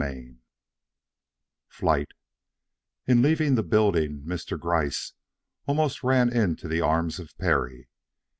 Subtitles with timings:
[0.01, 0.37] XXIV
[1.67, 2.11] FLIGHT
[3.05, 4.59] In leaving the building Mr.
[4.59, 5.13] Gryce
[5.67, 7.87] almost ran into the arms of Perry.